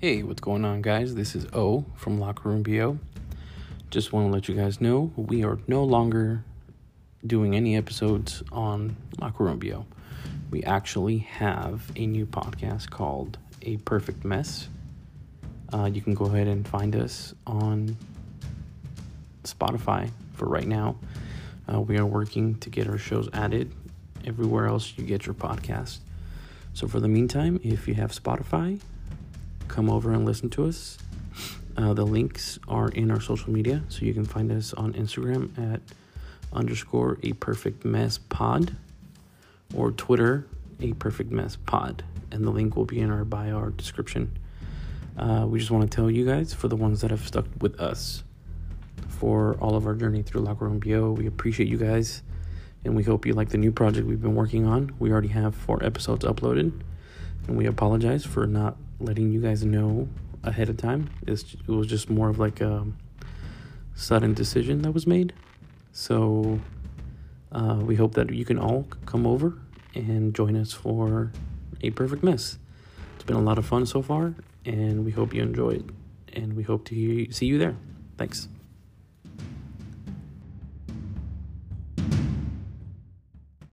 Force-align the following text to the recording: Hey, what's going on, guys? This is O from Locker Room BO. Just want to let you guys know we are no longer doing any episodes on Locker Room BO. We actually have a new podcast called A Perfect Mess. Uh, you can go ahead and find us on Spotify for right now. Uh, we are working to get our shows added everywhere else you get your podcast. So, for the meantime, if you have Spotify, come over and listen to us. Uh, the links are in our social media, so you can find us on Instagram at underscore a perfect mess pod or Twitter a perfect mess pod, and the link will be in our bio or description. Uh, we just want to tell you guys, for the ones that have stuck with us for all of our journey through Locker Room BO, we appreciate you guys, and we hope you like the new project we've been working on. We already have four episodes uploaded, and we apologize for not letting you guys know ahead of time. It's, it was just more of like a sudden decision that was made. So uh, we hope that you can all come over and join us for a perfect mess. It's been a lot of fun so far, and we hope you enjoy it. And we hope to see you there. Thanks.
Hey, 0.00 0.22
what's 0.22 0.40
going 0.40 0.64
on, 0.64 0.80
guys? 0.80 1.16
This 1.16 1.34
is 1.34 1.44
O 1.52 1.84
from 1.96 2.20
Locker 2.20 2.50
Room 2.50 2.62
BO. 2.62 3.00
Just 3.90 4.12
want 4.12 4.28
to 4.28 4.32
let 4.32 4.48
you 4.48 4.54
guys 4.54 4.80
know 4.80 5.12
we 5.16 5.42
are 5.42 5.58
no 5.66 5.82
longer 5.82 6.44
doing 7.26 7.56
any 7.56 7.76
episodes 7.76 8.44
on 8.52 8.94
Locker 9.20 9.42
Room 9.42 9.58
BO. 9.58 9.86
We 10.52 10.62
actually 10.62 11.18
have 11.18 11.90
a 11.96 12.06
new 12.06 12.26
podcast 12.26 12.90
called 12.90 13.38
A 13.62 13.78
Perfect 13.78 14.24
Mess. 14.24 14.68
Uh, 15.72 15.90
you 15.92 16.00
can 16.00 16.14
go 16.14 16.26
ahead 16.26 16.46
and 16.46 16.64
find 16.64 16.94
us 16.94 17.34
on 17.44 17.96
Spotify 19.42 20.12
for 20.34 20.46
right 20.46 20.68
now. 20.68 20.94
Uh, 21.68 21.80
we 21.80 21.98
are 21.98 22.06
working 22.06 22.54
to 22.60 22.70
get 22.70 22.86
our 22.86 22.98
shows 22.98 23.28
added 23.32 23.74
everywhere 24.24 24.66
else 24.66 24.92
you 24.96 25.02
get 25.02 25.26
your 25.26 25.34
podcast. 25.34 25.98
So, 26.72 26.86
for 26.86 27.00
the 27.00 27.08
meantime, 27.08 27.58
if 27.64 27.88
you 27.88 27.94
have 27.94 28.12
Spotify, 28.12 28.78
come 29.68 29.90
over 29.90 30.12
and 30.12 30.24
listen 30.24 30.50
to 30.50 30.66
us. 30.66 30.98
Uh, 31.76 31.94
the 31.94 32.04
links 32.04 32.58
are 32.66 32.88
in 32.88 33.10
our 33.10 33.20
social 33.20 33.52
media, 33.52 33.82
so 33.88 34.04
you 34.04 34.12
can 34.12 34.24
find 34.24 34.50
us 34.50 34.72
on 34.74 34.92
Instagram 34.94 35.56
at 35.72 35.80
underscore 36.52 37.18
a 37.22 37.32
perfect 37.34 37.84
mess 37.84 38.18
pod 38.18 38.74
or 39.74 39.92
Twitter 39.92 40.46
a 40.80 40.92
perfect 40.94 41.30
mess 41.30 41.56
pod, 41.56 42.04
and 42.30 42.44
the 42.44 42.50
link 42.50 42.76
will 42.76 42.84
be 42.84 43.00
in 43.00 43.10
our 43.10 43.24
bio 43.24 43.58
or 43.58 43.70
description. 43.70 44.38
Uh, 45.16 45.44
we 45.48 45.58
just 45.58 45.70
want 45.70 45.88
to 45.88 45.94
tell 45.94 46.10
you 46.10 46.24
guys, 46.24 46.54
for 46.54 46.68
the 46.68 46.76
ones 46.76 47.00
that 47.00 47.10
have 47.10 47.26
stuck 47.26 47.46
with 47.60 47.78
us 47.80 48.22
for 49.08 49.56
all 49.60 49.74
of 49.74 49.86
our 49.86 49.94
journey 49.94 50.22
through 50.22 50.42
Locker 50.42 50.66
Room 50.66 50.78
BO, 50.78 51.12
we 51.12 51.26
appreciate 51.26 51.68
you 51.68 51.76
guys, 51.76 52.22
and 52.84 52.94
we 52.94 53.02
hope 53.02 53.26
you 53.26 53.32
like 53.32 53.48
the 53.48 53.58
new 53.58 53.72
project 53.72 54.06
we've 54.06 54.22
been 54.22 54.36
working 54.36 54.66
on. 54.66 54.94
We 54.98 55.10
already 55.10 55.28
have 55.28 55.54
four 55.54 55.84
episodes 55.84 56.24
uploaded, 56.24 56.72
and 57.48 57.56
we 57.56 57.66
apologize 57.66 58.24
for 58.24 58.46
not 58.46 58.76
letting 59.00 59.30
you 59.32 59.40
guys 59.40 59.64
know 59.64 60.08
ahead 60.42 60.68
of 60.68 60.76
time. 60.76 61.10
It's, 61.26 61.54
it 61.54 61.68
was 61.68 61.86
just 61.86 62.10
more 62.10 62.28
of 62.28 62.38
like 62.38 62.60
a 62.60 62.86
sudden 63.94 64.34
decision 64.34 64.82
that 64.82 64.92
was 64.92 65.06
made. 65.06 65.32
So 65.92 66.60
uh, 67.52 67.80
we 67.82 67.96
hope 67.96 68.14
that 68.14 68.30
you 68.30 68.44
can 68.44 68.58
all 68.58 68.86
come 69.06 69.26
over 69.26 69.58
and 69.94 70.34
join 70.34 70.56
us 70.56 70.72
for 70.72 71.32
a 71.82 71.90
perfect 71.90 72.22
mess. 72.22 72.58
It's 73.16 73.24
been 73.24 73.36
a 73.36 73.40
lot 73.40 73.58
of 73.58 73.66
fun 73.66 73.86
so 73.86 74.02
far, 74.02 74.34
and 74.64 75.04
we 75.04 75.10
hope 75.10 75.34
you 75.34 75.42
enjoy 75.42 75.70
it. 75.70 75.84
And 76.34 76.54
we 76.54 76.62
hope 76.62 76.84
to 76.86 77.32
see 77.32 77.46
you 77.46 77.58
there. 77.58 77.76
Thanks. 78.16 78.48